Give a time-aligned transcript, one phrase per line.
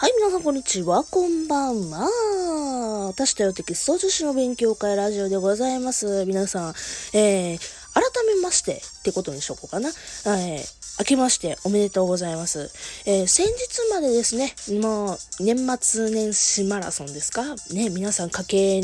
[0.00, 3.08] はい、皆さんこんにちは、こんばんは。
[3.08, 6.24] 私とよテキスト女子の勉強会ラジオでございます。
[6.24, 6.74] 皆さん、
[7.14, 7.58] えー、改
[8.36, 9.88] めましてってことにしとこうかな。
[9.88, 12.70] えー、明けましておめでとうございます。
[13.06, 17.42] えー、先日までですね、もう年末年始マラソンですか？
[17.72, 18.82] ね、皆さん家計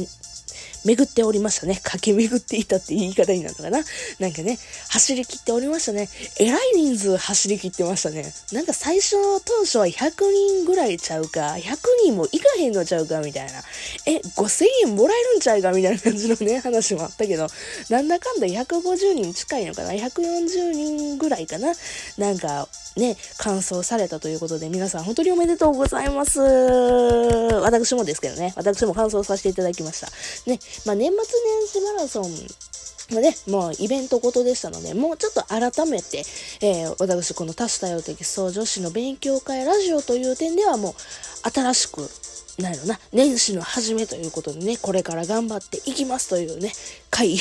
[0.85, 1.80] 巡っておりましたね。
[1.82, 3.83] 駆け巡っていたって言い方になるのかな
[4.19, 4.59] なんかね、
[4.91, 6.09] 走り切っておりましたね。
[6.39, 8.33] えらい人数走り切ってましたね。
[8.53, 13.62] なんか最初の、当初は100人ぐらいちゃうか、100人もいかへんのちゃうか、みたいな。
[14.06, 17.47] え、5000円もらえるんちゃうか、みたいな感じのね、 話もあったけど、
[17.89, 21.73] なんだかんだ150人近いのかな ?140 人ぐらいかな
[22.19, 26.41] なんか、ね、完走されたということで、皆さん本当におめでとうございます。
[26.41, 30.09] 私もですけどね、私も完走させていただきました。
[30.47, 32.30] ね、まあ、年末年始マラソン
[33.12, 36.24] まね、もうイベントごとでしたので、もうちょっと改めて、
[36.62, 42.09] えー、私この多種多様的創女子の勉強会ラジオという点ではもう新しく
[42.58, 46.72] なんやろな、年始の初めということでね、これから頑張っていきますというね、
[47.11, 47.34] 回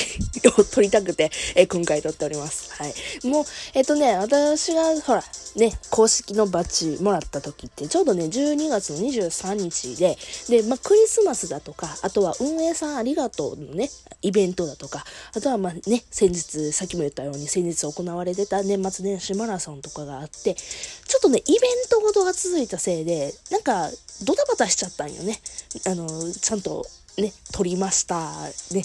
[0.58, 2.72] を取りたくて、え、今回撮っております。
[2.72, 2.94] はい。
[3.26, 5.22] もう、えっ、とね、私が、ほら、
[5.56, 10.16] ね、公式のバッジもらった時って、ちょうどね、12月の23日で、
[10.48, 13.90] で、まあ、クリスマスだとか、あとは運営さんありがとうのね、
[14.22, 23.90] イベントだとか、あとはまあね、先日、さっきも言ったように、先日行われてた年末年始マラソンとかがあって、ちょっとね、イベントごとが続いたせいで、なんか、
[24.22, 25.40] ドタバタしちゃったんよね。
[25.86, 26.86] あの、ちゃんと
[27.18, 28.30] ね、撮りました。
[28.72, 28.84] ね。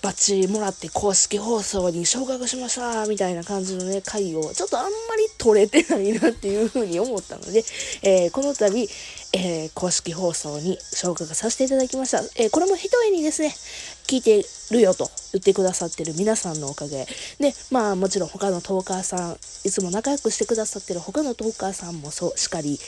[0.00, 7.64] バッチもらって公式放送に昇格しましたみたいな感じのね、回をちょっとあんまり取れてないなっていうふうに思ったので、
[8.02, 8.88] えー、この度、
[9.32, 12.18] えー、公式放送に昇格させていただきました。
[12.40, 13.52] えー、これも一重にですね、
[14.06, 17.04] 聞いてるよと言ってくださってる皆さんのおかげ
[17.40, 22.78] で、まあもちろん他のトーカーさん、いつも仲良くしてくださってる他のトーカーさんもそうしっかり、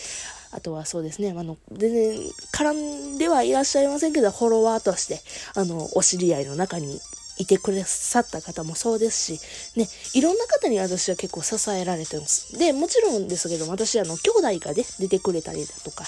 [0.52, 2.20] あとはそうですね、あの、全然
[2.52, 2.72] 絡
[3.14, 5.20] んではいらっしゃいませんけど、フォロワーとして、
[5.54, 7.00] あの、お知り合いの中に
[7.40, 9.40] いてくださった方もそうですし、
[9.76, 12.58] ね、いろんな方に私は結構支えられてます。
[12.58, 16.04] で、もちろんですけど、私、あの、兄弟がね、出てくれたりだとか、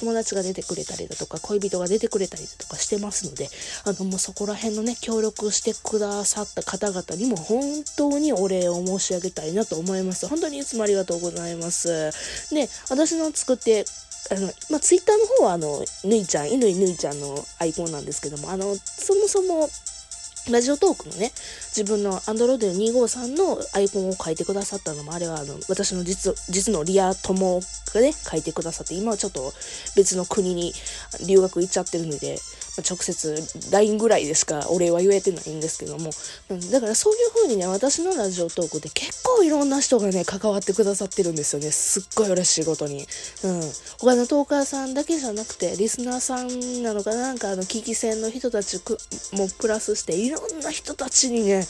[0.00, 3.50] 友達が出てくれたりだとか、恋人が出てくれたりだとかしてますので、
[3.84, 7.62] あの、もうそこら辺のね、協力してくださった方々にも本
[7.96, 10.26] 当にお礼を申し上げたいなと思います。
[10.26, 12.10] 本当にいつもありがとうございます。
[12.50, 13.84] で、私の作って
[14.30, 19.68] あの、まあ、ツイッターの方は、あの、ぬいちゃん、犬ぬいちゃんのアイコンなんですけども、あの、そもそも、
[20.50, 21.30] ラジオトークのね、
[21.68, 27.60] 自分の Android 253のアイコンを書いてくださったのも、あれはあの、私の実、実のリア友
[27.94, 29.52] がね、書いてくださって、今はちょっと
[29.94, 30.72] 別の国に
[31.26, 32.38] 留学行っちゃってるので、
[32.80, 36.10] 直接 LINE ぐらいでしかお礼は言えてないんですけども、
[36.70, 41.70] だからそういう風にね、私のラジオトークで結構いろんな人がね、関わってくださってるんですよね。
[41.70, 43.06] すっごい嬉しいことに。
[43.44, 43.60] うん。
[44.00, 48.80] 他のトーカーさんだけじゃなくて、リスナーさんなのかななんかあの、危機戦の人たち
[49.32, 51.64] もプラスして、いろろんな人たちにね、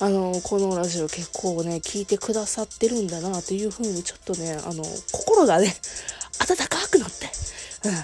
[0.00, 5.74] あの、このラジオ結構ね、聞いてくださってるんだなっていう風にちょっとね、あの、心がね、
[6.40, 7.30] 温かくなって、
[7.88, 7.94] うん。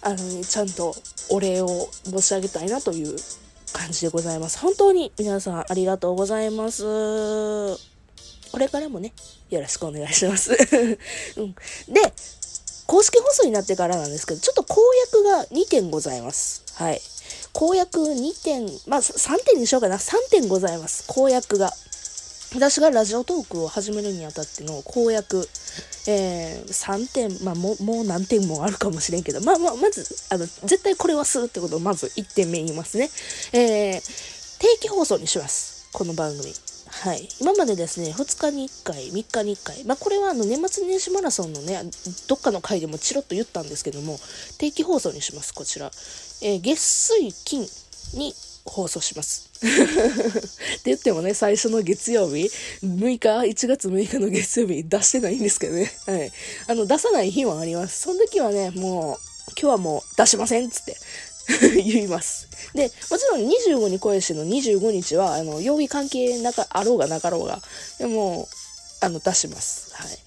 [0.00, 0.94] あの、ちゃんと
[1.28, 3.16] お礼を申し上げたいなという
[3.72, 4.58] 感じでございます。
[4.58, 6.82] 本当に皆さんありがとうございます。
[8.50, 9.12] これからもね、
[9.50, 10.52] よろしくお願いします。
[11.36, 11.54] うん、
[11.92, 12.12] で、
[12.86, 16.62] 公式放送になってからなんですけど、ちょっと公約が2点ございます。
[16.74, 17.02] はい。
[17.58, 19.96] 公約2点、まあ3点にしようかな。
[19.96, 21.04] 3点ございます。
[21.08, 21.72] 公約が。
[22.54, 25.38] 私がラジオトークを始めるにあたっての公約、
[26.06, 33.10] えー、3点、まあもう、もう何点もあるかもしれんけど、まあまあ、まず、あの、絶対これはするってことをまず1点目言いますね。
[33.52, 35.88] えー、定期放送にします。
[35.92, 36.54] この番組。
[37.00, 37.28] はい。
[37.40, 39.84] 今までですね、2日に1回、3日に1回。
[39.84, 41.80] まあ、これはあの、年末年始マラソンのね、
[42.26, 44.18] どっかの回でもチロッと言ったんですけども、
[44.58, 45.92] 定期放送にします、こちら。
[46.42, 47.68] えー、月水金
[48.14, 49.48] に放送します。
[49.58, 52.50] って言ってもね、最初の月曜日、
[52.82, 55.92] 6日、1月6日の月曜日出してないんですけどね。
[56.04, 56.32] はい。
[56.66, 58.02] あの、出さない日もあります。
[58.02, 60.96] その時はね、もう、今日はもう出しませんっつって
[61.74, 62.48] 言います。
[62.74, 67.60] で、もちろん25に恋しての25日は、あの、曜日関係なか、あろうがなかろうが、
[67.98, 68.48] でも、
[69.00, 69.88] あの、出します。
[69.92, 70.18] はい。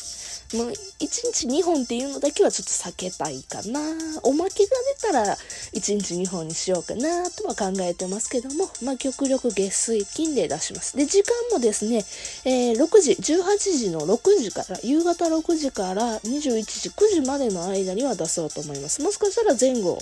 [0.54, 3.80] もう1日2本っていうのだけはちょっと避けたいかな。
[4.24, 4.70] おまけが
[5.00, 5.36] 出たら
[5.74, 10.98] 1日2本にしようかなとは考えてますけども、まあ極力月水金で出します。
[10.98, 12.04] で、時間もですね、
[12.44, 19.02] えー、6時、18時の6時から、夕方6時から21時、9時までの間には出そうと思います。
[19.02, 19.98] もしかしたら前後、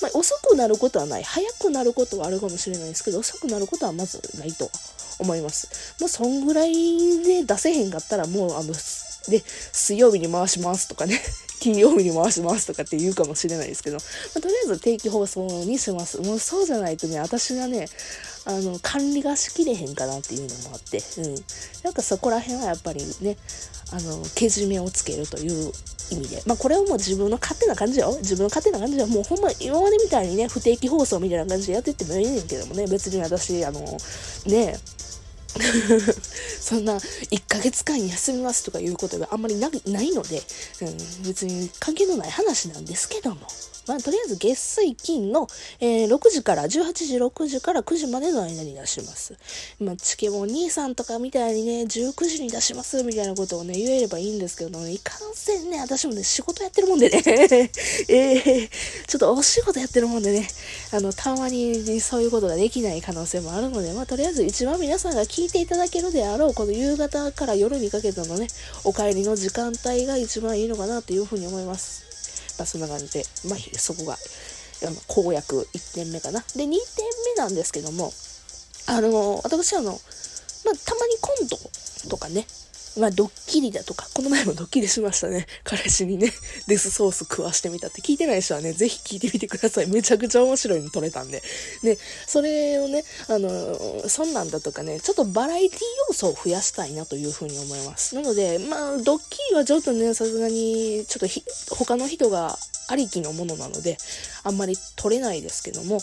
[0.00, 1.22] まあ、遅くなることはない。
[1.22, 4.70] 早くなることはあるかもしれないですけど、遅くなることはまずないと
[5.18, 5.94] 思います。
[6.00, 8.72] もうそんぐらいで出せへんかったらもうあの
[9.30, 9.42] で、
[9.72, 11.20] 水曜日に回しますとかね、
[11.60, 14.02] 金曜日に回しますとかって言うかもしれないですけど、ま
[14.36, 16.18] あ、とりあえず定期放送にします。
[16.18, 17.88] もうそうじゃないとね、私がね、
[18.44, 21.34] あの、管理がしきれへんかなっていうのもあって、うん。
[21.84, 23.36] なんかそこら辺はやっぱりね、
[23.92, 25.72] あの、けじめをつけるという
[26.10, 26.42] 意味で。
[26.46, 28.16] まあこれはもう自分の勝手な感じよ。
[28.20, 29.06] 自分の勝手な感じよ。
[29.06, 33.80] もうほんま今までみたいにね、不定期放送みたいな感じでやってってもいいねんけどもね、別に私、あの、
[34.46, 34.78] ね、
[36.60, 40.42] そんな1ヶ月間休みますとかいうことがあんまりないので、
[40.82, 43.40] うん、別に関係のない話なんですけども。
[43.90, 45.48] まあ、とりあえず月水金の、
[45.80, 49.36] えー、6時から、18時、6時から9時までの間に出します。
[49.80, 57.20] まあ、チケモン兄さんとかみたいにね、19時に出しますみたいなことをね、言えればいいんですけどね、いかんせんね、私もね、仕事やってるもんでね、
[58.08, 58.70] えー、
[59.08, 60.46] ちょっとお仕事やってるもんでね、
[60.92, 68.48] あの、たまにそういうことができない可能性もあるので、まあ、とりあえず一番皆さんが聞いていただけるであろう、この夕方から夜にかけてのね、
[68.84, 72.56] お帰りの時間帯が一番いいのかなっていうふうに思います。
[72.58, 74.16] まあ、そんな感じで、まあ、そこが、
[75.06, 76.40] 公約1点目かな。
[76.40, 76.78] で、2点目
[77.36, 78.12] なんですけども、
[78.86, 80.00] あの、私はあの、まあ、
[80.84, 82.46] たまにコントとかね、
[83.00, 85.46] まあ、ドッキリだとか、この前もドッキリしましたね。
[85.64, 86.32] 彼氏にね、
[86.68, 89.86] デスソース食わしてみたって聞いてない人はね、ぜひ聞いてみてください。
[89.86, 91.42] めちゃくちゃ面白いの撮れたんで。
[91.82, 98.14] で、それをね、あの、そんなんだとかね、ちょっとバラエティ要素を増やしたいなというふうに思います。
[98.14, 102.58] なので、まあ、ドッキリはちょっとね、さすがに、ちょっとひ、他の人が
[102.88, 103.96] ありきのものなので、
[104.42, 106.02] あんまり撮れないですけども、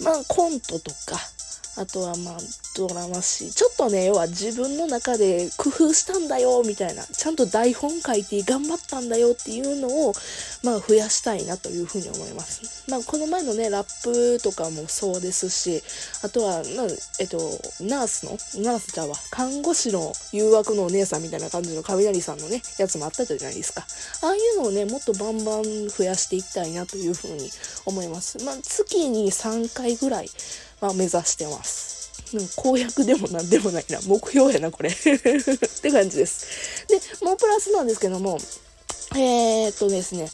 [0.00, 1.20] まあ、コントとか、
[1.80, 2.36] あとはまあ、
[2.76, 10.12] ドラマし、ちょっとね、要は自分の中で工夫したんだよ、みたいな、ちゃんと台本書いて頑張ったんだよっていうのを、
[10.62, 12.84] まあ、増やしたいなというふうに思います。
[12.90, 15.82] まあ、この前のね、ラップとかもそうですし、
[16.22, 16.86] あとは、まあ、
[17.18, 17.38] えっと、
[17.80, 18.32] ナースの、
[18.62, 23.86] ナースちゃんは、看護師の誘惑のお姉さんみたいな感じの雷さんのね、やつもあったじゃないですか。
[24.20, 27.50] ああいうのをね、もっとバンバン増やしていきたいなというふうに
[27.86, 28.36] 思います。
[28.44, 30.30] まあ、月に3回ぐらい、
[30.80, 32.00] ま、目指してます。
[32.34, 33.98] うん、公約でもなんでもないな。
[34.06, 34.90] 目標やな、これ。
[34.92, 36.86] って感じです。
[36.88, 38.38] で、もうプラスなんですけども、
[39.16, 40.30] えー、っとですね、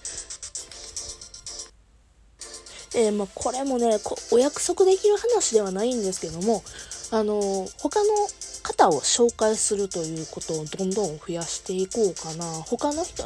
[2.94, 3.98] えー、まあ、これもね
[4.30, 6.62] お約束できる話ではないんですけども、
[7.10, 8.08] あの他の
[8.62, 12.44] 方を紹介するということをどんどん増やしていこうかな。
[12.62, 13.24] 他の人、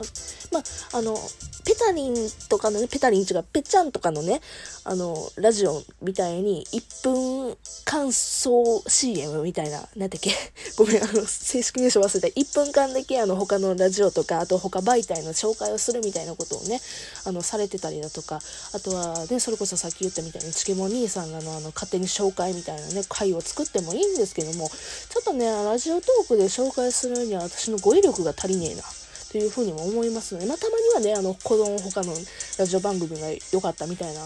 [0.51, 0.63] まあ、
[0.99, 1.17] あの、
[1.65, 2.15] ペタリン
[2.49, 4.41] とかのね、ペタリン違う、ペチャンとかのね、
[4.85, 10.33] あの、ラジオみたいに1分感想 CM みたいな、なんだっけ？
[10.77, 12.41] ごめん、あの、正式名称忘れた。
[12.41, 16.81] 1分間だけあの、他のラジオとか、あと他媒体の紹介をするみたいなことをね、
[17.25, 18.41] あの、されてたりだとか、
[18.73, 28.83] あとはね、それこそさっき言ったみたいに、チケモン兄さんがの、あの、勝手に紹介みたいなね、回を作ってもいいんですけども、ちょっとね、ラジオトークで紹介するには私の語彙力が足りねえな。
[29.31, 32.13] というふうにも思いますので、まあ、たまにはね、あの、子供他の
[32.59, 34.21] ラジオ番組が良かったみたいな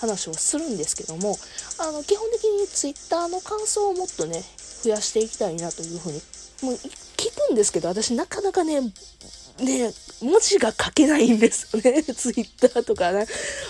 [0.00, 1.36] 話をするんですけども、
[1.78, 4.42] あの、基本的に Twitter の感想をもっとね、
[4.82, 6.22] 増やしていきたいなというふうに、
[6.62, 6.74] もう
[7.16, 9.92] 聞くんですけど、私なかなかね、ね、
[10.22, 12.02] 文字が書けないんですよね。
[12.14, 13.26] ツイッターとかね。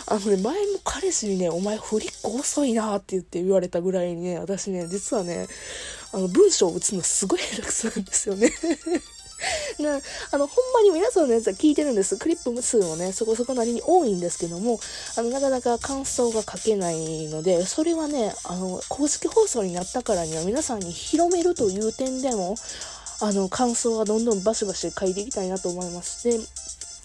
[0.07, 5.49] あのね、前も彼氏にね、お前フリック遅いなって言って言われたぐらいにね、私ね、実はね、
[6.13, 8.53] あの、文章を打つのすごい下手くそなんですよね。
[9.79, 10.01] な、
[10.33, 12.17] あの、ほんまに皆さんのやつは聞いてるんです。
[12.17, 14.81] クリップ数もね、そこそこなりに多いんですけども、
[15.17, 22.57] あの、なかなか感想が書けないので、それはね、あの、公式放送になったからには皆さんに広めるという点でも、
[23.21, 26.25] あの、感想はどんどんバシバシ書いていきたいなと思います。
[26.29, 26.39] で、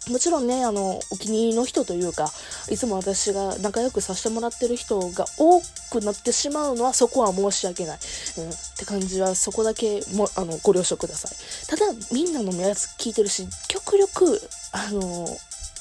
[0.09, 2.29] もちろんね、あの、お気に入りの人というか、
[2.69, 7.99] いつも私が仲良くさせてもらってる人が多くなってしまうのは、そこは申し訳ない。
[8.37, 11.67] うん、って感じは、そこだけも、あの、ご了承ください。
[11.67, 14.41] ただ、みんなのやつ聞いてるし、極力、
[14.71, 15.25] あの、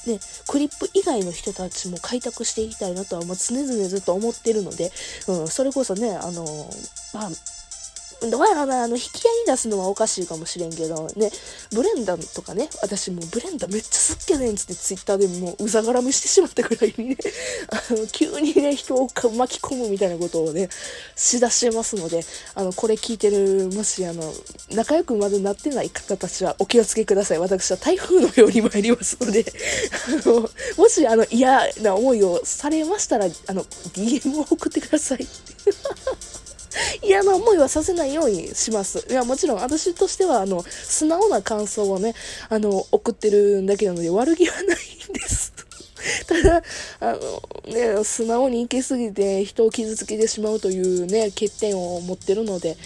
[0.05, 4.91] ね、クリップ以外の人たちも開拓していきたいなとは、まあ、常々ずっと思ってるので、
[5.27, 6.45] うん、それこそね、あの、
[7.13, 7.29] まあ、
[8.29, 11.29] どうやな、あの、引き合いに出すのはおかしいかもしれんけど、ね、
[11.71, 17.17] ブレンダとかね、私もうブレンダめっちゃ好きやねんつってツイッターでもううざがらみしてしまったぐらいにね、
[17.69, 20.69] あの、急にね、人を巻き込むみたいなことをね、
[21.15, 22.23] しだしてますので、
[22.55, 24.33] あの、これ聞いてる、もしあの、
[24.71, 27.39] 仲良くまだなってない方たちはお気をつけください。
[27.39, 29.45] 私は台風のように参りますので、
[30.25, 33.63] あの、もしあの、嫌な思いをされましたら、あの、
[33.93, 35.27] DM を送ってください。
[37.01, 39.05] 嫌な思いはさせないようにします。
[39.09, 42.13] いや、もちろん私としては、あの、素直な感想をね、
[42.49, 44.67] あの、送ってるだけなので悪気はないん
[45.13, 45.53] です。
[46.27, 46.63] ただ、
[46.99, 52.77] あの、ね、素直に行き過ぎて人を傷つけてしまうというね、欠点を持ってるので、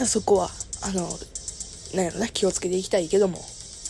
[0.00, 0.50] うん、そこは、
[0.82, 1.08] あの、
[1.94, 3.44] なんやろな、気をつけていきたいけども、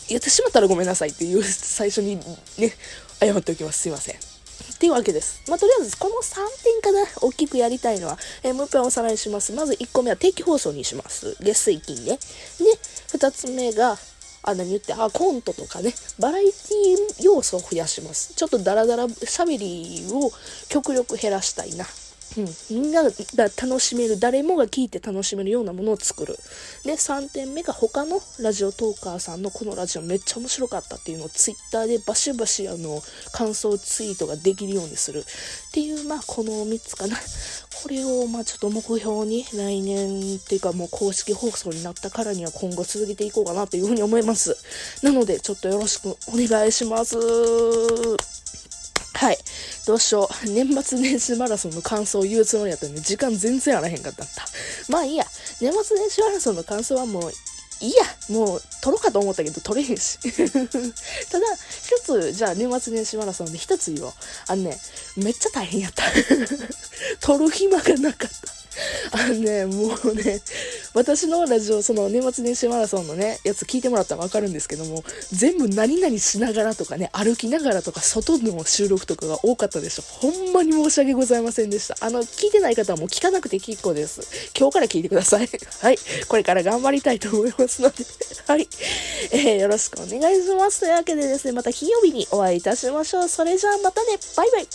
[0.09, 2.17] 言ってしまったらごめんなさいっていう最初に
[2.57, 2.73] ね、
[3.19, 3.79] 謝っておきます。
[3.79, 4.32] すいません。
[4.71, 5.43] っていうわけです。
[5.49, 9.53] まあ、とりあえず、この3点かな、大きくやりたいのは、えー、もう一回おさらいします。
[9.53, 11.35] まず1個目は定期放送にします。
[11.39, 12.17] 月水金ね。
[12.17, 12.17] で、
[13.17, 13.97] 2つ目が、
[14.43, 18.33] あ、何言って、あ、コントとかね、バラエティ要素を増やします。
[18.33, 20.31] ちょっとダラダラ喋りを
[20.69, 21.85] 極力減らしたいな。
[22.37, 23.09] うん、みんなが
[23.43, 26.37] 楽しめる、誰もが聞いて楽しめるようなものを作る。
[26.83, 37.17] で、3点目が他のラジオトーカーさんのこのラジオめっちゃ面白かったっていうのをツイッターでバシバシあの感想ツイートができるようにするっていう、まあこの3つかな。
[37.83, 44.55] これをまあちょっと目標に来年っていうかもう公式放送になったからには今後続けていこうかなというふうに思います。
[45.03, 47.17] なのでちょっとよろしくお願いします。
[49.23, 49.37] はい。
[49.87, 50.49] どうしよう。
[50.49, 54.25] 年末年始マラソンの感想を言うつもりやったのに、時間全然あらへんかった。
[54.89, 55.23] まあいいや。
[55.61, 57.31] 年末年始マラソンの感想はもう
[57.79, 60.17] いいや、もう、撮ろうかと思ったけど、撮れへんし。
[60.51, 61.45] ただ、
[61.85, 64.13] 一つ、じゃあ、年末年始マラソンで一つ言おう。
[64.47, 64.77] あのね、
[65.15, 66.03] めっちゃ大変やった。
[67.19, 68.62] 撮る暇がなかった。
[69.11, 70.41] あのね、もうね、
[70.93, 80.03] 私のラジオ、その年末年始マラソンのね、やつ聞いてもらったらわかるんですけども、全部何々しながらとかね、歩きながらとか、外の収録とかが多かったでしょ。
[80.03, 81.95] ほんまに申し訳ございませんでした。
[82.01, 84.21] あの、聞いてない方はもう聞かなくて結構です。
[84.57, 85.49] 今日から聞いてください。
[85.81, 85.97] はい。
[86.27, 88.05] これから頑張りたいと思いますので、
[88.47, 88.67] はい。
[89.31, 90.81] えー、よろしくお願いします。
[90.81, 93.29] というわけでですね、また金曜日にお会いいたしましょう。
[93.29, 94.67] それじゃあまたね、バイバイ。